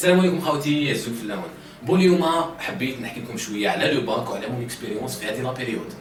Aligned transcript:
السلام 0.00 0.20
عليكم 0.20 0.40
خوتي 0.40 0.90
الزوج 0.90 1.14
في 1.14 1.22
اللون 1.22 1.42
bon 1.82 2.00
اليوم 2.00 2.24
حبيت 2.58 3.00
نحكي 3.00 3.20
لكم 3.20 3.36
شوية 3.36 3.68
على 3.68 3.92
le 3.92 4.00
bac 4.06 4.30
وعلى 4.30 4.48
mon 4.48 4.62
expérience 4.62 5.18
في 5.18 5.26
هذه 5.26 5.42
la 5.42 5.52
période. 5.52 5.92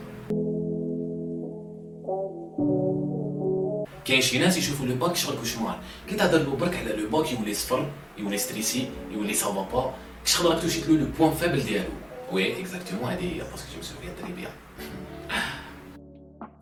كاين 4.05 4.21
شي 4.21 4.39
ناس 4.39 4.57
يشوفوا 4.57 4.85
le 4.85 4.95
bac 4.95 5.15
شغل 5.15 5.37
cauchemar. 5.37 5.79
كي 6.09 6.15
تهضر 6.15 6.37
له 6.37 6.55
برك 6.55 6.75
على 6.75 6.93
le 6.93 7.09
bac 7.09 7.31
يولي 7.31 7.53
صفر 7.53 7.85
يولي 8.17 8.37
stressé 8.37 8.89
يولي 9.11 9.33
ça 9.33 9.50
va 9.50 9.67
با 9.73 9.93
شغل 10.25 10.51
راك 10.51 10.61
touchيت 10.61 10.89
له 10.89 10.95
le 10.95 11.05
point 11.19 11.31
faible 11.31 11.63
ديالو. 11.63 11.89
oui 12.31 12.61
exactement 12.61 13.11
هذه 13.11 13.23
هي 13.23 13.39
parce 13.39 13.60
que 13.60 13.73
je 13.73 13.79
m'en 13.79 13.90
souviens 13.90 14.13
très 14.21 14.33
bien. 14.33 14.51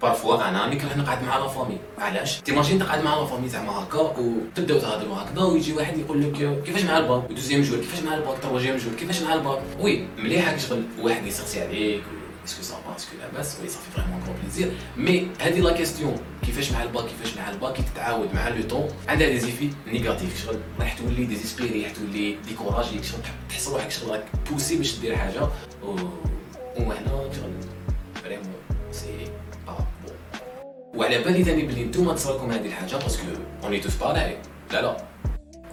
parfois 0.01 0.49
أنا 0.49 0.67
نكره 0.67 0.95
نقعد 0.97 1.23
مع 1.23 1.37
la 1.37 1.47
famille 1.47 1.77
علاش؟ 1.97 2.41
t'imagines 2.41 2.79
تقعد 2.79 3.03
مع 3.03 3.15
la 3.15 3.25
famille 3.25 3.49
زعما 3.49 3.71
هكا 3.71 3.97
وتبداو 3.99 4.79
تهضروا 4.79 5.15
هكذا 5.17 5.43
ويجي 5.43 5.73
واحد 5.73 5.97
يقول 5.97 6.21
لك 6.23 6.63
كيفاش 6.65 6.83
مع 6.83 6.97
ال 6.97 7.04
bac؟ 7.04 7.29
و 7.29 7.33
deuxième 7.33 7.61
jour 7.61 7.77
كيفاش 7.79 7.99
مع 7.99 8.15
ال 8.15 8.20
bac؟ 8.20 8.37
troisième 8.43 8.77
jour 8.77 8.93
كيفاش 8.93 9.21
مع 9.21 9.33
ال 9.33 9.39
bac؟ 9.39 9.59
oui 9.79 10.07
مليح 10.17 10.49
هاك 10.49 10.59
شغل 10.59 10.83
واحد 11.01 11.25
يسقسي 11.25 11.61
عليك 11.61 12.03
اسكو 12.45 12.61
صافا 12.63 12.95
اسكو 12.95 13.11
لاباس 13.21 13.57
وي 13.61 13.69
صافي 13.69 13.91
فريمون 13.91 14.21
كرو 14.25 14.33
بليزير 14.41 14.71
مي 14.97 15.27
هذه 15.39 15.59
la 15.59 15.71
question 15.73 16.15
كيفاش 16.45 16.71
مع 16.71 16.83
الباك؟ 16.83 17.05
كيفاش 17.05 17.37
مع 17.37 17.49
الباك؟ 17.49 17.73
كي 17.73 17.83
تتعاود 17.93 18.33
مع 18.33 18.47
le 18.47 18.63
temps 18.63 18.87
عندها 19.07 19.29
des 19.29 19.39
effets 19.39 19.69
négatifs 19.87 20.43
شغل 20.45 20.59
راح 20.79 20.93
تولي 20.93 21.25
désespéré 21.25 21.83
راح 21.83 21.91
تولي 21.91 22.37
découragé 22.47 23.03
شغل 23.03 23.21
تحس 23.49 23.67
روحك 23.67 23.91
شغل 23.91 24.11
راك 24.11 24.23
poussé 24.51 24.77
باش 24.77 24.99
دير 24.99 25.15
حاجة. 25.15 25.47
وهنا 26.77 27.29
شغل 27.35 27.51
وعلى 30.97 31.17
بالي 31.23 31.43
ثاني 31.43 31.61
بلي 31.63 31.83
نتوما 31.83 32.13
تصركم 32.13 32.51
هذه 32.51 32.65
الحاجة 32.65 32.95
parce 32.95 33.13
que 33.13 33.23
on 33.63 33.79
est 33.79 33.86
tous 33.86 33.95
pareils 33.95 34.37
لا 34.71 34.81
لا. 34.81 34.97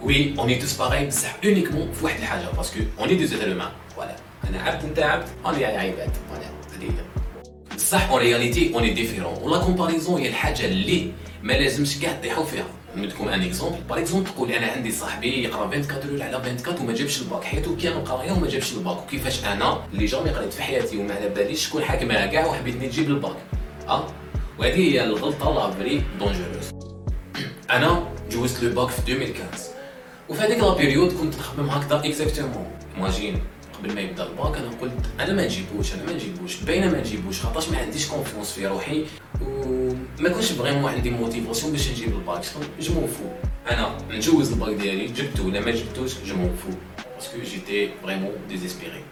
oui 0.01 0.33
on 0.39 0.55
est 0.55 0.64
tous 0.64 0.77
pareils 0.77 1.05
بصح 1.07 1.35
uniquement 1.45 1.91
في 1.91 2.05
واحد 2.05 2.19
الحاجة 2.19 2.45
parce 2.57 2.71
que 2.71 2.79
on 2.99 3.15
est 3.15 3.27
des 3.27 3.35
êtres 3.35 3.47
humains 3.47 3.69
voilà 3.95 4.15
أنا 4.49 4.61
عبد 4.61 4.83
أنت 4.85 4.99
عبد 4.99 5.27
on 5.45 5.53
est 5.53 5.65
عباد. 5.65 6.09
voilà 6.29 6.45
هذه 6.75 6.83
هي. 6.83 7.75
بصح 7.75 8.09
en 8.09 8.19
réalité 8.19 8.73
on 8.73 8.89
est 8.89 8.99
différents 8.99 9.33
و 9.41 9.46
la 9.46 9.57
comparaison 9.57 10.21
هي 10.21 10.27
الحاجة 10.29 10.65
اللي 10.65 11.11
ما 11.43 11.53
لازمش 11.53 11.99
كاع 11.99 12.11
تطيحوا 12.11 12.45
فيها. 12.45 12.65
نمدكم 12.97 13.27
un 13.27 13.41
exemple 13.41 13.77
par 13.89 13.99
exemple 13.99 14.29
تقول 14.29 14.51
أنا 14.51 14.67
عندي 14.67 14.91
صاحبي 14.91 15.43
يقرأ 15.43 15.61
24 15.61 16.13
ولا 16.13 16.25
على 16.25 16.35
24 16.35 16.81
وما 16.81 16.93
جابش 16.93 17.21
الباك. 17.21 17.43
حياته 17.43 17.75
كامل 17.81 18.05
قراية 18.05 18.31
وما 18.31 18.47
جابش 18.47 18.73
الباك. 18.73 18.97
وكيفاش 19.03 19.45
أنا 19.45 19.83
اللي 19.93 20.05
jamais 20.05 20.29
قريت 20.29 20.53
في 20.53 20.63
حياتي 20.63 20.97
وما 20.97 21.13
على 21.15 21.29
باليش 21.29 21.67
شكون 21.67 21.83
حاكمها 21.83 22.25
كاع 22.25 22.45
وحبيت 22.45 22.75
نجيب 22.75 23.09
الباك. 23.09 23.35
أه؟ 23.87 24.07
وهذه 24.59 24.93
هي 24.93 25.03
الغلطة 25.03 25.53
la 25.53 25.71
vraie 25.71 26.03
dangereuse 26.19 26.69
أنا 27.71 28.11
جوزت 28.31 28.63
le 28.63 28.75
bac 28.75 28.89
في 28.89 29.11
2015 29.11 29.75
وفي 30.29 30.41
هذيك 30.41 30.59
la 30.59 30.73
période 30.73 31.13
كنت 31.13 31.35
نخمم 31.35 31.69
هكذا 31.69 31.99
exactement 32.05 32.71
imagine 32.97 33.39
قبل 33.77 33.95
ما 33.95 34.01
يبدأ 34.01 34.23
الباك 34.27 34.57
أنا 34.57 34.69
قلت 34.81 34.93
أنا 35.19 35.33
ما 35.33 35.45
نجيبوش 35.45 35.93
أنا 35.93 36.03
ما 36.03 36.13
نجيبوش. 36.13 36.55
باينه 36.63 36.91
ما 36.91 36.99
نجيبوش 36.99 37.41
خاطرش 37.41 37.69
ما 37.69 37.77
عنديش 37.77 38.07
confiance 38.07 38.51
في 38.51 38.67
روحي. 38.67 39.05
وما 39.41 40.29
كنتش 40.29 40.51
vraiment 40.51 40.91
عندي 40.91 41.09
motivation 41.09 41.71
باش 41.71 41.91
نجيب 41.91 42.09
ال 42.09 42.15
bac. 42.15 42.41
je 42.79 42.93
m'en 42.93 43.07
fous 43.07 43.23
أنا 43.71 43.97
نجوز 44.11 44.51
الباك 44.51 44.75
ديالي 44.75 45.05
جبتو 45.07 45.47
ولا 45.47 45.59
ما 45.59 45.71
جبتوش 45.71 46.11
je 46.25 46.35
m'en 46.35 46.55
fous 46.55 46.69
parce 47.15 47.29
que 47.29 47.37
j'étais 47.51 47.89
vraiment 48.03 48.31
désespéré 48.49 49.03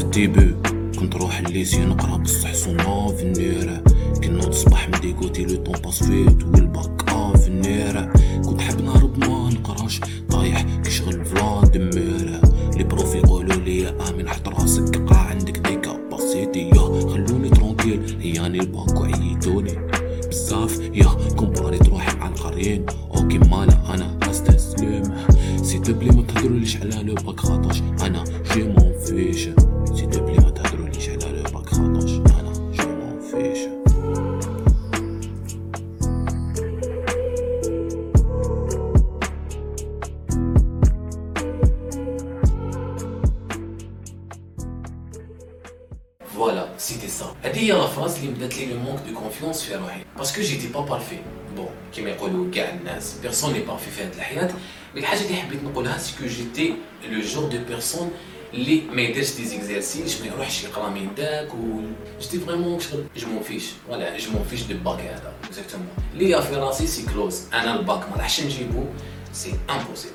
في 0.00 0.06
الديبي 0.06 0.54
كنت 0.98 1.16
روح 1.16 1.38
الليسي 1.38 1.84
نقرا 1.84 2.16
بصح 2.16 2.54
صونا 2.54 3.08
في 3.08 3.22
النيرة. 3.22 3.82
كنا 4.24 4.40
تصبح 4.40 4.88
مديكوتي 4.88 5.44
لو 5.44 5.56
طون 5.56 5.74
باس 5.84 6.02
فيت 6.02 6.44
والباك 6.44 7.10
في 7.36 7.48
النيرة. 7.48 8.12
كنت 8.44 8.60
حاب 8.60 8.80
نهرب 8.80 9.18
ما 9.18 9.50
نقراش 9.50 10.00
طايح 10.30 10.66
كشغل 10.84 11.24
فلا 11.24 11.60
دميرة. 11.64 12.40
لي 12.76 12.84
بروف 12.84 13.14
يقولوا 13.14 13.54
لي 13.54 13.88
آمين 13.88 14.28
حط 14.28 14.48
راسك 14.48 14.96
قا 14.96 15.16
عندك 15.16 15.58
دي 15.58 15.76
كاباسيتي 15.76 16.68
يا 16.68 17.08
خلوني 17.08 17.48
ترونكيل 17.48 18.16
هياني 18.20 18.60
الباك 18.60 19.00
وعيتوني 19.00 19.78
بزاف 20.28 20.80
يا 20.94 21.34
كومباريت 21.36 21.88
روحي 21.88 22.16
مع 22.18 22.28
القرين. 22.28 22.86
phrase 47.90 48.18
اللي 48.18 48.30
بدات 48.30 48.58
لي 48.58 48.66
le 48.66 48.78
manque 48.78 49.00
de 49.08 49.14
confiance 49.14 49.62
في 49.62 49.74
روحي. 49.74 50.00
parce 50.18 50.32
que 50.32 50.40
j'étais 50.40 50.68
pas 50.68 50.80
parfait 50.80 51.18
bon 51.56 51.68
كيما 51.94 52.10
يقولوا 52.10 52.50
كاع 52.50 52.70
الناس. 52.70 53.14
personne 53.22 53.52
n'est 53.52 53.60
parfait 53.60 53.90
في 53.90 54.02
هذه 54.02 54.14
الحياة. 54.14 54.52
mais 54.94 55.00
الحاجة 55.00 55.20
اللي 55.20 55.34
حبيت 55.34 55.62
نقولها 55.62 55.98
c'est 55.98 56.15
que 56.15 56.26
j'étais 56.26 56.74
le 57.10 57.20
genre 57.20 57.48
de 57.48 57.58
personnes 57.68 58.10
اللي 58.54 58.80
ما 58.80 59.02
يديرش 59.02 59.36
des 59.36 59.44
exercices 59.44 60.20
ما 60.20 60.26
يروحش 60.26 60.64
يقرا 60.64 60.90
من 60.90 61.14
داك 61.16 61.54
و 61.54 61.80
j'étais 62.20 62.38
vraiment 62.38 62.80
شغل 62.80 63.04
je 63.16 63.28
m'en 63.28 63.42
fiche 63.42 63.64
ولا 63.88 64.18
je 64.18 64.30
m'en 64.30 64.44
fiche 64.50 64.62
du 64.62 64.74
bac 64.84 65.00
هذا. 65.00 65.32
exactement 65.44 65.88
هي 66.16 66.42
في 66.42 66.54
راسي 66.54 66.86
c'est 66.86 67.06
clos 67.06 67.42
أنا 67.52 67.74
الباك. 67.74 68.08
ما 68.10 68.16
راحش 68.16 68.40
نجيبو. 68.40 68.84
c'est 69.32 69.54
impossible 69.70 70.14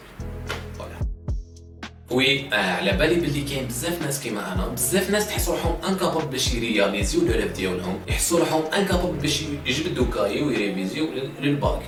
oui 2.15 2.53
آه 2.53 2.55
على 2.55 2.91
بالي 2.91 3.15
باللي 3.15 3.41
كاين 3.41 3.67
بزاف 3.67 4.01
ناس 4.01 4.19
كيما 4.23 4.53
أنا 4.53 4.67
بزاف 4.67 5.09
ناس 5.09 5.27
تحس 5.27 5.49
روحهم 5.49 5.75
incapables 5.89 6.25
باش 6.25 6.53
ي 6.53 6.61
réaliser 6.61 7.21
و 7.21 7.30
le 7.30 7.47
ديالهم 7.47 7.99
يحسوا 8.07 8.39
روحهم 8.39 8.63
incapables 8.65 9.17
باش 9.17 9.41
يجبدوا 9.65 10.05
cahier 10.13 10.41
و 10.43 10.50
ي 10.50 10.56
réviser 10.56 11.01
و 11.01 11.07
للباك 11.41 11.81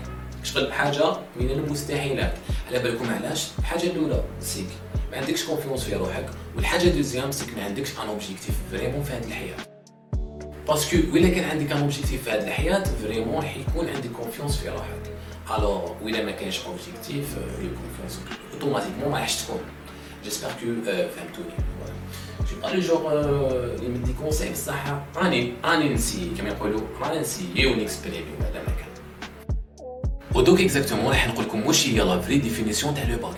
شغل 0.44 0.74
حاجة 0.74 1.18
من 1.40 1.50
المستحيلات. 1.50 2.34
على 2.68 2.80
بالكم 2.80 3.10
علاش؟ 3.10 3.48
الحاجة 3.60 3.84
الأولى 3.84 4.24
c'est 4.40 4.57
que 4.57 4.68
ما 5.12 5.18
عندكش 5.18 5.44
confiance 5.44 5.84
في 5.84 5.96
روحك. 5.96 6.26
والحاجة 6.56 6.88
deuxième 6.90 7.32
c'est 7.32 7.48
que 7.48 7.58
ما 7.58 7.64
عندكش 7.64 7.90
un 8.04 8.08
objectif 8.08 8.56
vraiment 8.72 9.04
في 9.04 9.14
هذه 9.14 9.28
الحياة. 9.28 9.58
parce 10.68 10.87
que 10.87 10.98
ولا 11.14 11.30
كان 11.30 11.44
عندك 11.44 11.72
un 11.72 11.78
objectif 11.82 12.24
في 12.24 12.32
هذه 12.32 12.44
الحياة 12.44 12.84
vraiment 13.04 13.42
حيكون 13.44 13.90
عندك 13.90 14.10
confiance 14.12 14.58
في 14.58 14.70
روحك. 14.70 15.02
alors 15.58 15.92
ولا 16.04 16.24
ما 16.24 16.32
كانش 16.32 16.60
objectif 16.60 17.36
le 17.38 17.70
confiance 17.70 18.20
automatiquement 18.54 19.12
ما 19.12 19.20
راحش 19.20 19.36
تكون. 19.44 19.60
j'espère 20.24 20.50
que 20.50 20.66
فهمتوني 20.86 21.54
je 22.52 22.55
suis 22.55 22.62
pas 22.62 22.68
le 22.68 22.80
genre 22.82 23.12
اللي 23.14 23.90
يمد 23.90 24.02
des 24.02 24.14
conseils 24.14 24.52
بصح 24.52 24.84
راني 25.16 25.54
راني 25.66 25.90
ن 25.90 25.95
essayer 25.95 26.32
كما 26.38 26.50
يقولوا 26.50 26.82
راني 27.02 27.20
ن 27.20 27.26
essayer 27.26 27.68
و 27.68 27.74
ن 27.74 27.79
exprimer 27.79 28.26
هذا 28.40 28.60
ما 28.60 28.74
كان 28.80 28.88
ودوك 30.36 30.62
exactement 30.62 31.08
راح 31.08 31.28
نقول 31.28 31.46
لكم 31.46 31.66
واش 31.66 31.88
هي 31.88 32.00
la 32.00 32.22
vraie 32.22 32.38
définition 32.38 32.96
تاع 32.96 33.04
le 33.04 33.18
bac 33.18 33.38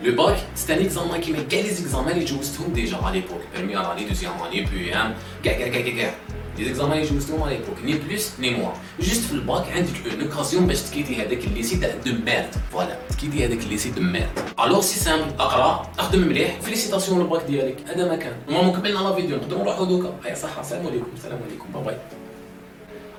le 0.00 0.16
bac 0.16 0.36
c'est 0.54 0.74
un 0.74 0.78
examen 0.78 1.20
كيما 1.20 1.42
كاع 1.42 1.60
les 1.60 1.70
examens 1.70 2.12
اللي 2.12 2.24
جوزتهم 2.24 2.72
déjà 2.72 2.96
على 2.96 3.20
l'époque 3.20 3.40
première 3.54 3.92
année 3.92 4.08
deuxième 4.08 4.42
année 4.42 4.60
BEM 4.60 5.14
كاع 5.44 5.52
كاع 5.52 5.68
كاع 5.68 5.80
كاع 5.80 5.94
كاع 5.96 6.14
les 6.58 6.64
examens 6.64 6.98
اللي 6.98 7.10
جوزتهم 7.10 7.42
على 7.42 7.56
l'époque 7.56 7.78
ni 7.84 7.94
plus 7.94 8.30
ni 8.40 8.50
moins 8.50 8.72
juste 9.00 9.24
في 9.24 9.32
الباك 9.32 9.66
عندك 9.72 9.92
une 10.06 10.20
occasion 10.22 10.66
باش 10.66 10.82
ت 10.82 10.86
quitter 10.86 11.16
هذاك 11.16 11.44
ال 11.44 11.49
lycée 11.49 11.76
تاع 11.76 11.94
de 12.06 12.12
merde 12.12 12.54
voilà 12.72 12.98
ت 13.10 13.14
quitter 13.14 13.44
هذاك 13.46 13.58
ال 13.58 13.63
lycée 13.63 13.90
de 13.90 14.00
merde 14.00 14.28
alors 14.60 14.80
c'est 14.80 15.00
simple 15.00 15.32
اقرا 15.38 15.92
اخدم 15.98 16.20
مليح 16.20 16.60
félicitations 16.60 17.20
ال 17.20 17.25
bac 17.25 17.42
ديالك 17.42 17.76
هذا 17.88 18.08
ما 18.08 18.16
كان 18.16 18.32
normalement 18.48 18.80
كملنا 18.80 18.98
la 18.98 19.14
vidéo 19.14 19.36
نقدروا 19.36 19.62
نروحوا 19.62 19.86
دوكا 19.86 20.14
هيا 20.24 20.34
صحه 20.34 20.60
السلام 20.60 20.86
عليكم 20.86 21.06
السلام 21.16 21.40
عليكم 21.48 21.72
bye 21.74 21.84
bye 21.84 21.96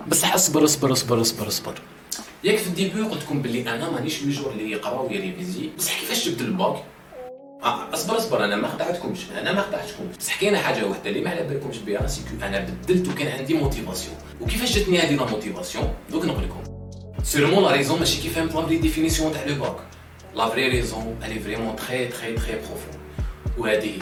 بصح 0.07 0.33
اصبر 0.33 0.63
اصبر 0.63 0.91
اصبر 0.91 1.21
اصبر 1.21 1.47
اصبر 1.47 1.73
ياك 2.43 2.57
في 2.57 2.67
ال 2.67 2.73
début 2.73 3.01
قلت 3.01 3.23
لكم 3.23 3.41
بلي 3.41 3.61
أنا 3.61 3.89
مانيش 3.89 4.23
le 4.23 4.29
genre 4.29 4.51
اللي 4.51 4.71
يقرا 4.71 5.01
و 5.01 5.09
ي 5.09 5.16
réviser 5.16 5.69
بصح 5.77 5.99
كيفاش 5.99 6.29
جبت 6.29 6.41
الباك 6.41 6.83
آه 7.63 7.93
اصبر 7.93 8.17
اصبر 8.17 8.45
أنا 8.45 8.55
ما 8.55 8.67
خدعتكمش 8.67 9.19
أنا 9.41 9.51
ما 9.53 9.61
خدعتكمش. 9.61 10.17
بصح 10.19 10.41
كاينة 10.41 10.57
حاجة 10.57 10.85
وحده 10.87 11.09
اللي 11.09 11.21
ما 11.21 11.29
على 11.29 11.43
بالكمش 11.43 11.77
بها 11.77 12.07
c'est 12.07 12.20
que 12.20 12.27
أنا 12.43 12.59
بدلت 12.83 13.07
وكان 13.07 13.39
عندي 13.39 13.53
motivation 13.53 14.15
وكيفاش 14.41 14.75
جاتني 14.77 14.99
هذه 14.99 15.15
la 15.15 15.25
motivation 15.25 15.93
دوك 16.11 16.25
نقول 16.25 16.43
لكم. 16.43 16.63
sûrement 17.23 17.63
la 17.63 17.71
raison 17.71 17.99
ماشي 17.99 18.21
كي 18.21 18.29
فهمت 18.29 18.55
la 18.55 18.65
vraie 18.65 18.77
définition 18.77 19.33
تاع 19.33 19.43
le 19.43 19.55
bac 19.55 19.75
la 20.35 20.49
vraie 20.49 20.67
raison 20.67 21.15
elle 21.25 21.39
est 21.39 21.49
vraiment 21.49 21.75
très 21.75 22.05
très 22.07 22.33
très 22.33 22.55
profonde 22.55 22.99
وهذه 23.57 23.85
هي 23.85 23.99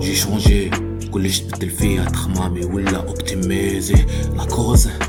j'ai 0.00 0.14
changé 0.16 0.70
كلش 1.10 1.38
تبدل 1.40 1.70
فيها 1.70 2.04
تخمامي 2.04 2.64
ولا 2.64 2.96
optimiste 2.96 4.06
la 4.36 4.44
cause 4.44 4.88
كي 4.88 5.07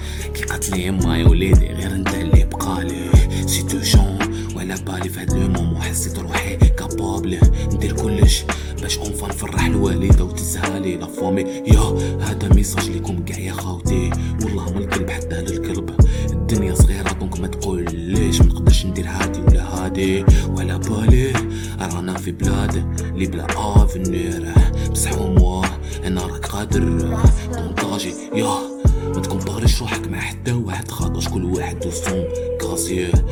قالت 0.50 0.70
لي 0.70 0.86
يما 0.86 1.18
يا 1.18 1.28
وليدي 1.28 1.68
غير 1.68 1.92
انت 1.96 2.14
اللي 2.14 2.46
بقالي 2.46 3.10
c'est 3.48 3.64
ta 3.64 3.82
chance 3.84 4.20
وعلى 4.56 4.76
بالي 4.88 5.10
في 5.10 5.20
هاد 5.20 5.34
le 5.34 5.48
moment 5.48 5.82
حسيت 5.82 6.20
روحي 6.20 6.56
capable 6.56 7.40
ندير 7.74 7.94
كلش 7.94 8.44
باش 8.82 8.98
enfin 8.98 9.28
نفرح 9.28 9.66
الوالده 9.66 10.24
وتسهالي 10.24 10.96
la 10.98 11.06
famille 11.06 11.42
يا 11.42 11.80
هذا 12.22 12.54
message 12.56 12.90
ليكم 12.90 13.26
كاع 13.26 13.40
يا 13.40 13.54
خاوتي 13.54 14.10
والله 14.44 14.74
ما 14.74 14.80
الكلب 14.80 15.10
حتى 15.10 15.42
للكلب 15.42 15.96
الدنيا 16.32 16.76
صغيره 16.76 17.12
donc 17.12 17.40
ما 17.40 17.48
تقوليش 17.48 18.42
منقدرش 18.42 18.86
ندير 18.86 19.08
هادي 19.08 19.40
ولا 19.42 19.64
هادي 19.64 20.26
وعلى 20.50 20.80
بالي 20.80 21.34
رانا 21.82 22.14
في 22.18 22.32
بلاد 22.32 22.76
اللي 23.14 23.28
بلا 23.28 23.48
افنير 23.84 24.54
بصح 24.92 25.12
موا 25.18 25.66
أنا 26.06 26.22
راك 26.26 26.46
قادر 26.46 27.18
طونطاجي 27.54 28.14
يا 28.36 28.79
ما 29.20 29.26
تكومباريش 29.26 29.82
روحك 29.82 30.08
مع 30.08 30.20
حتى 30.20 30.52
واحد 30.52 30.92
خاطرش 30.92 31.28
كل 31.30 31.44
واحد 31.46 31.86
و 31.86 31.92
سون. 31.92 32.24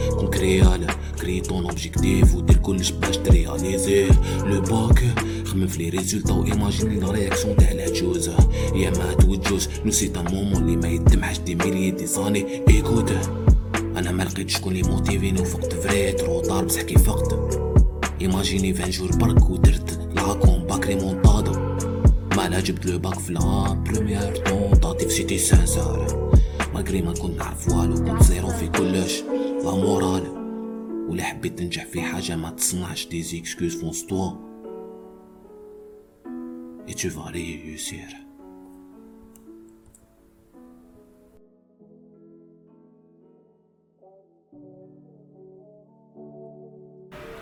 كون 0.09 0.27
كريال 0.27 0.87
كري 1.21 1.41
طون 1.41 1.63
اوبجيكتيف 1.63 2.35
ودير 2.35 2.57
كلش 2.57 2.91
باش 2.91 3.17
ترياليزيه 3.17 4.09
لو 4.45 4.61
باك 4.61 5.03
خمم 5.45 5.67
في 5.67 5.77
لي 5.83 5.89
ريزولتا 5.89 6.33
و 6.33 6.45
ايماجيني 6.45 6.99
لا 6.99 7.11
رياكسيون 7.11 7.55
تاع 7.57 7.71
العجوز 7.71 8.29
يا 8.75 8.89
مات 8.89 9.25
وجوز 9.25 9.69
نو 9.85 9.91
سي 9.91 10.11
مومون 10.15 10.63
اللي 10.63 10.75
ما 10.75 10.87
يدمعش 10.87 11.39
دي 11.39 11.55
ميليي 11.55 11.91
دي 11.91 12.05
زاني 12.05 12.45
ايكوت 12.69 13.11
أنا 13.73 14.11
ما 14.11 14.23
لقيتش 14.23 14.53
شكون 14.53 14.73
لي 14.73 14.83
motiver 14.83 15.28
ني 15.28 15.41
وفقت 15.41 15.73
trop 16.19 16.39
tard 16.39 16.65
بصح 16.65 16.81
كي 16.81 16.99
فقت 16.99 17.59
imaginer 18.21 18.73
vingt 18.73 18.89
jours 18.89 19.11
برك 19.11 19.49
ودرت 19.49 19.99
la 20.15 20.33
comeback 20.33 20.87
remontada 20.87 21.26
مالها 22.47 22.59
جبت 22.59 22.85
le 22.85 22.99
bac 22.99 23.19
في 23.19 23.33
la 23.33 23.73
première 23.73 24.35
tentative 24.35 25.11
c'était 25.11 25.37
sincère 25.37 26.31
malgré 26.73 27.01
ما 27.01 27.13
كنت 27.13 27.37
نعرف 27.37 27.69
والو 27.69 27.95
كنت 27.95 28.23
zéro 28.23 28.47
في 28.47 28.67
كلش. 28.67 29.21
la 29.63 29.71
morale 29.75 30.27
ولا 31.09 31.23
حبيت 31.23 31.59
تنجح 31.59 31.85
في 31.85 32.01
حاجة 32.01 32.35
ما 32.35 32.49
تصنعش 32.49 33.07
des 33.07 33.21
excuses 33.21 33.75
fonce 33.81 34.05
toi 34.05 34.31
et 36.87 36.95
tu 36.95 37.09
vas 37.09 37.31
réussir. 37.33 38.26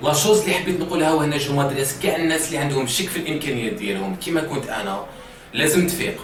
la 0.05 0.13
chose 0.13 0.39
اللي 0.41 0.53
حبيت 0.53 0.79
نقولها 0.81 1.13
وهنا 1.13 1.37
je 1.37 1.53
m'adresse 1.53 1.99
كاع 1.99 2.15
الناس 2.15 2.47
اللي 2.47 2.57
عندهم 2.57 2.87
شك 2.87 3.07
في 3.07 3.19
الإمكانيات 3.19 3.73
ديالهم 3.73 4.15
كيما 4.15 4.41
كنت 4.41 4.69
أنا 4.69 5.05
لازم 5.53 5.87
تفيق. 5.87 6.17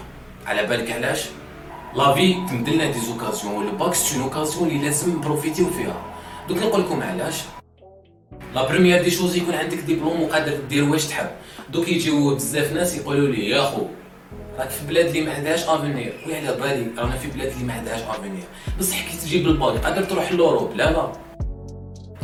على 0.45 0.66
بالك 0.68 0.92
علاش؟ 0.92 1.25
la 1.96 2.13
vie 2.13 2.34
تمدلنا 2.33 2.83
لنا 2.83 2.92
des 2.92 3.00
occasions 3.00 3.54
وال 3.56 3.71
bac 3.71 3.94
c'est 3.94 4.16
une 4.16 4.24
occasion 4.24 4.68
اللي 4.68 4.86
لازم 4.86 5.18
ن 5.18 5.23
profiter 5.23 5.64
و 5.64 5.69
فيها. 5.69 6.01
دوك 6.50 6.57
نقول 6.57 6.81
لكم 6.81 7.04
علاش؟ 7.04 7.36
la 8.56 8.68
première 8.68 9.04
des 9.04 9.12
choses 9.12 9.36
يكون 9.36 9.54
عندك 9.56 9.78
ديبلوم 9.78 10.22
وقادر 10.22 10.57
دير 10.69 10.89
واش 10.89 11.06
تحب. 11.06 11.30
دوك 11.69 11.88
يجيو 11.88 12.36
بزاف 12.36 12.74
ناس 12.74 12.98
يقولوا 12.98 13.27
لي 13.27 13.50
يا 13.50 13.62
خو 13.62 13.81
راك 14.60 14.69
في 14.69 14.86
بلاد 14.88 15.06
اللي 15.06 15.22
ما 15.22 15.34
عندهاش 15.34 15.63
avenir 15.63 16.13
oui 16.28 16.36
على 16.36 16.57
بالي 16.57 16.88
رانا 16.98 17.18
في 17.18 17.27
بلاد 17.27 17.51
اللي 17.51 17.63
ما 17.63 17.74
عندهاش 17.74 18.01
avenir 18.02 18.44
بصح 18.80 19.01
كي 19.10 19.18
تجيب 19.18 19.48
الباك 19.48 19.77
قادر 19.77 20.04
تروح 20.04 20.31
l'Europe 20.31 20.75
لا 20.75 20.92
لا. 20.92 21.12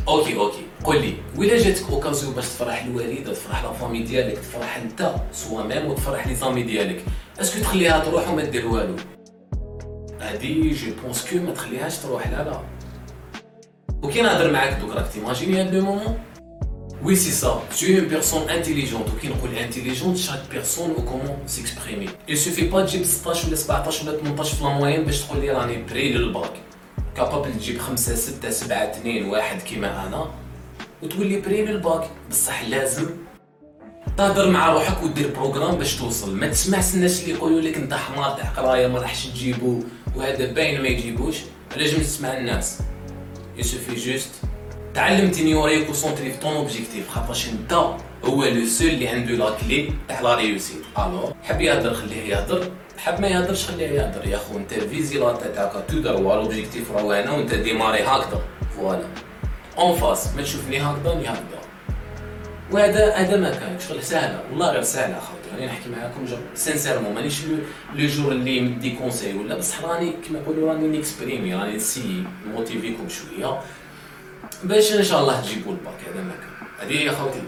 OK 0.08 0.36
OK. 0.36 0.67
قول 0.84 1.02
لي 1.02 1.14
ولا 1.38 1.58
جاتك 1.58 1.90
occasion 1.90 2.34
باش 2.34 2.46
تفرح 2.46 2.84
الوالده 2.84 3.34
تفرح 3.34 3.64
la 3.64 3.72
famille 3.72 4.04
ديالك 4.04 4.38
تفرح 4.38 4.78
أنت 4.78 5.16
soi-même 5.34 5.86
وتفرح 5.86 6.28
les 6.28 6.36
amis 6.36 6.64
ديالك 6.64 7.06
est-ce 7.40 7.53
que 7.53 7.60
تخليها 7.62 8.00
تروح 8.00 8.30
وما 8.30 8.44
دير 8.44 8.68
والو؟ 8.68 8.96
هادي 10.22 10.70
je 10.70 10.92
pense 11.04 11.26
que 11.30 11.38
ما 11.38 11.52
تخليهاش 11.52 11.98
تروح 11.98 12.28
لا 12.28 12.44
لا. 12.44 12.62
وكي 14.04 14.22
نهضر 14.22 14.52
معاك 14.52 14.80
دوك 14.80 14.92
راك 14.92 15.08
ت 15.14 15.19
imaginer 15.19 15.62
هاد 15.62 15.76
le 15.76 15.82
moment؟ 15.82 16.20
وي 17.04 17.16
سي 17.16 17.32
سا 17.32 17.62
tu 17.80 17.86
une 17.86 18.10
personne 18.10 18.50
intelligente. 18.50 19.14
وكي 19.16 19.28
نقول 19.28 19.50
intelligente. 19.56 20.18
Chaque 20.18 20.48
personne 20.56 20.92
ou 20.98 21.02
comment 21.02 21.38
s'exprimer. 21.48 22.10
Il 22.28 22.38
suffit 22.38 22.70
pas 22.72 22.86
تجيب 22.86 23.04
16 23.04 23.48
ولا 23.48 23.56
17 23.56 24.10
ولا 24.10 24.18
18 24.18 24.56
في 24.58 24.64
لا 24.64 25.00
باش 25.06 25.22
تقول 25.22 25.42
لي 25.42 25.52
راني 25.52 25.84
prêt 25.84 26.14
لل 26.14 26.29
bac 26.29 26.52
capable 27.16 27.54
تجيب 27.54 27.80
خمسة 27.80 28.16
ستة 28.16 28.50
سبعة 28.50 28.92
اثنين 28.92 29.30
واحد 29.30 29.62
كيما 29.62 30.08
أنا 30.08 30.28
وتولي 31.04 31.42
prêt 31.42 31.66
لل 31.66 31.83
bac 31.83 32.10
بصح 32.30 32.64
لازم. 32.64 33.06
تهضر 34.18 34.50
مع 34.50 34.74
روحك 34.74 35.04
ودير 35.04 35.32
programme 35.36 35.76
باش 35.76 35.96
توصل. 35.96 36.36
ما 36.36 36.48
تسمعش 36.48 36.94
الناس 36.96 37.22
اللي 37.24 37.34
يقولوا 37.34 37.62
لك 37.62 37.78
انت 37.78 37.94
حمار 37.94 38.30
تاع 38.38 38.50
قراية 38.50 38.88
ما 38.88 39.00
راحش 39.00 39.26
تجيبو 39.26 39.80
وهذا 40.16 40.52
باين 40.52 40.82
ما 40.82 40.88
يجيبوش. 40.88 41.36
لازم 41.78 41.98
تسمع 41.98 42.38
الناس؟ 42.38 42.80
il 43.58 43.67
suffit 43.67 43.96
juste 43.96 44.30
تعلم 44.94 45.32
تنيوري 45.32 45.86
concentré 45.86 46.32
في 46.32 46.38
ton 46.38 46.56
objectif 46.56 47.10
خاطرش 47.10 47.50
انت 47.50 47.74
هو 48.24 48.44
le 48.46 48.66
seul 48.66 48.88
اللي 48.88 49.08
عنده 49.08 49.32
la 49.32 49.50
clé 49.50 49.94
تاع 50.08 50.22
la 50.22 50.36
réussite 50.36 50.78
alors 50.98 51.34
حب 51.44 51.62
يهضر 51.62 51.94
خليه 51.94 52.22
يهضر 52.22 52.72
حب 52.98 53.22
ما 53.22 53.28
يهضرش 53.28 53.66
خليه 53.66 53.88
يهضر 53.88 54.28
يا 54.28 54.38
خو 54.38 54.58
انت 54.58 54.74
الفيزي 54.74 55.18
لا 55.20 55.34
تاعك 55.34 55.86
تو 55.90 56.00
دروا 56.00 56.36
لوبجيكتيف 56.36 56.92
راهو 56.92 57.12
هنا 57.12 57.32
وانت 57.32 57.54
ديماري 57.54 58.04
هكذا. 58.04 58.42
فوالا. 58.78 59.08
اون 59.78 59.96
فاس 59.96 60.36
ما 60.36 60.42
تشوفني 60.42 60.82
هكذا 60.82 61.16
ني 61.16 61.28
هكذا 61.28 61.62
وهذا 62.72 63.14
هذا 63.14 63.38
ما 63.38 63.50
كان. 63.50 63.80
شغل 63.80 64.04
سهلة 64.04 64.44
والله 64.50 64.72
غير 64.72 64.82
سهلة 64.82 65.20
خاطر 65.20 65.54
راني 65.54 65.66
نحكي 65.66 65.90
معاكم 65.90 66.26
جو 66.26 66.38
سانسيرمون 66.56 67.14
مانيش 67.14 67.46
لو 67.96 68.08
جور 68.08 68.32
اللي 68.32 68.62
مدي 68.62 68.96
كونساي 68.96 69.34
ولا 69.34 69.58
بصح 69.58 69.86
راني 69.86 70.14
كيما 70.28 70.40
يقولوا 70.40 70.74
راني 70.74 70.88
نيكسبريمي 70.88 71.56
راني 71.56 71.76
نسي 71.76 72.24
موتيفيكم 72.48 73.10
شوية. 73.10 73.62
باش 74.64 74.94
إن 74.94 75.04
شاء 75.04 75.22
الله 75.22 75.42
تجيبوا 75.42 75.72
الباك 75.72 76.00
هذا 76.14 76.22
ما 76.22 76.32
كان. 76.32 76.88
هذه 76.88 77.00
هي 77.00 77.12
خوتي 77.12 77.42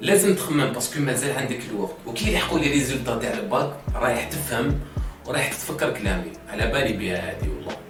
لازم 0.00 0.34
تخمم 0.34 0.72
parce 0.72 0.90
que 0.90 1.00
مازال 1.00 1.38
عندك 1.38 1.60
الوقت. 1.70 1.96
وكي 2.06 2.32
يلحقوا 2.32 2.58
les 2.58 2.70
résultats 2.70 3.18
تاع 3.18 3.32
الباك 3.32 3.76
رايح 3.94 4.28
تفهم 4.28 4.80
ورايح 5.26 5.52
تفكر 5.52 5.90
كلامي. 5.90 6.32
على 6.48 6.66
بالي 6.66 6.92
بها 6.92 7.30
هذه 7.30 7.48
والله. 7.48 7.83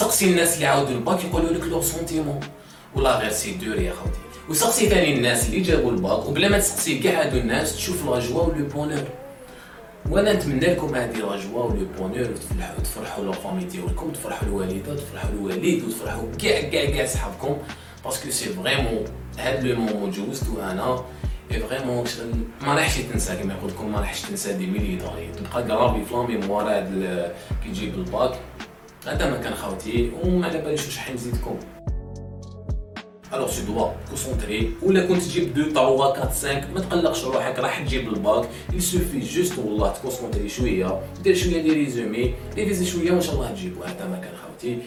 سقسي 0.00 0.30
الناس 0.30 0.54
اللي 0.54 0.66
عاودوا 0.66 0.94
الباك 0.94 1.24
يقولوا 1.24 1.50
لك 1.50 1.64
le 1.64 1.82
sentiment. 1.82 2.40
والله 2.94 3.18
غير 3.18 3.30
c'est 3.30 3.54
dur 3.54 3.80
يا 3.80 3.92
خوتي. 3.92 4.20
وسقسي 4.48 4.88
ثاني 4.88 5.14
الناس 5.14 5.46
اللي 5.46 5.60
جابوا 5.60 5.90
الباك 5.90 6.26
وبلا 6.26 6.48
ما 6.48 6.58
تسقسي 6.58 6.98
كاع 6.98 7.22
هادو 7.22 7.38
الناس 7.38 7.76
تشوف 7.76 8.06
la 8.06 8.18
joie 8.18 8.42
و 8.42 8.50
le 8.50 8.66
bonheur. 8.66 9.04
وأنا 10.10 10.32
نتمنى 10.32 10.66
لكم 10.66 10.94
هذه 10.94 11.16
la 11.16 11.36
joie 11.36 11.64
و 11.64 11.71
le 11.71 11.86
bonheur 11.98 12.26
تفرحوا 12.84 13.24
la 13.24 13.32
famille 13.32 13.64
ديالكم 13.64 14.10
تفرحوا 14.10 14.48
الوالدة 14.48 14.94
تفرحوا 14.94 15.30
الوالد 15.30 15.84
وتفرحوا 15.84 16.24
كاع 16.38 16.60
كاع 16.60 16.84
كاع 16.84 17.06
صحابكم. 17.06 17.56
parce 18.04 18.20
que 18.20 18.30
c'est 18.30 18.48
vraiment 18.48 19.04
هاد 19.38 19.64
le 19.64 19.76
moment 19.76 20.10
جوزتو 20.10 20.60
أنا 20.60 21.04
et 21.52 21.60
vraiment 21.60 22.04
ما 22.60 22.74
راحش 22.74 22.98
تنسى 22.98 23.36
كما 23.36 23.54
قلت 23.62 23.72
لكم 23.72 23.92
ما 23.92 24.00
راحش 24.00 24.22
تنسى 24.22 24.52
دي 24.52 24.66
ميلي 24.66 24.98
تبقى 25.36 25.62
gravée 25.62 26.04
في 26.04 26.14
la 26.14 26.26
mémoire 26.26 26.68
هاد 26.68 27.32
كي 27.64 27.70
تجيب 27.70 27.94
الباك. 27.94 28.38
هذا 29.06 29.30
ما 29.30 29.36
كان 29.36 29.54
خاوتي 29.54 30.10
وما 30.22 30.46
على 30.46 30.58
باليش 30.58 30.86
واش 30.86 30.98
حنزيدكم 30.98 31.56
alors 33.34 33.50
سي 33.50 33.62
دوا 33.62 33.88
concentré 34.08 34.72
ولا 34.82 35.06
كنت 35.06 35.22
تجيب 35.22 35.54
دو 35.54 35.62
3 35.62 35.80
4 35.80 36.28
5 36.28 36.52
ما 36.74 36.80
تقلقش 36.80 37.24
روحك 37.24 37.58
راح 37.58 37.80
تجيب 37.82 38.08
ال 38.08 38.18
bac 38.18 38.48
il 38.72 38.82
suffit 38.82 39.20
juste 39.20 39.58
والله 39.58 39.92
ت 39.92 39.97
concentrer 39.97 40.48
شوية 40.48 41.00
دير 41.24 41.34
شوية 41.34 41.62
des 41.62 41.72
résumés 41.72 42.34
réviser 42.56 42.86
شوية 42.86 43.12
وان 43.12 43.20
شاء 43.20 43.34
الله 43.34 43.50
تجيبو 43.50 43.82
هذا 43.82 44.06
ما 44.06 44.16
كان 44.16 44.32
خاوتي 44.42 44.78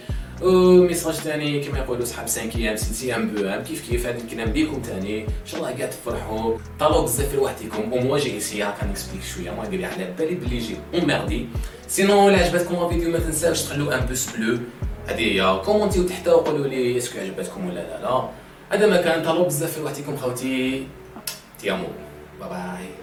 ميساج 0.41 1.13
ثاني 1.13 1.63
كما 1.63 1.77
يقولوا 1.77 2.05
صحاب 2.05 2.27
5 2.27 2.41
أيام 2.55 2.75
6 2.75 3.05
أيام 3.05 3.29
بو 3.29 3.45
أم. 3.45 3.63
كيف 3.63 3.89
كيف؟ 3.89 4.07
هذا 4.07 4.17
الكلام 4.17 4.49
ليكم 4.49 4.81
ثاني 4.81 5.21
إن 5.21 5.27
شاء 5.45 5.59
الله 5.59 5.71
كاع 5.71 5.87
تفرحوا. 5.87 6.57
طالوا 6.79 7.01
بزاف 7.01 7.35
لوحدكم 7.35 7.93
وموا 7.93 8.17
جي 8.17 8.33
ايسي 8.33 8.63
هاكا 8.63 8.85
نكسبليك 8.85 9.23
شوية. 9.23 9.51
ما 9.51 9.61
قال 9.61 9.85
على 9.85 10.13
بالي 10.19 10.35
بلي 10.35 10.59
جي. 10.59 10.75
اون 10.93 11.47
سينو 11.87 12.29
إلا 12.29 12.37
عجبتكم 12.37 12.85
الفيديو 12.85 13.09
ما 13.09 13.19
تنساوش 13.19 13.61
تخلوا 13.61 13.95
ان 13.95 14.05
بوس 14.05 14.35
بلو 14.35 14.57
هذه 15.07 15.19
هي 15.19 15.61
كومونتيو 15.65 16.03
تحت 16.03 16.27
وقولوا 16.27 16.67
لي 16.67 16.97
اسكو 16.97 17.19
عجبتكم 17.19 17.65
ولا 17.65 17.79
لا. 17.79 18.01
لا. 18.01 18.29
هذا 18.69 18.87
ما 18.87 19.01
كان. 19.01 19.23
طالوا 19.23 19.45
بزاف 19.45 19.79
لوحدكم 19.79 20.17
خوتي. 20.17 20.87
تيامو 21.59 21.87
باي 22.39 22.49
باي 22.49 23.02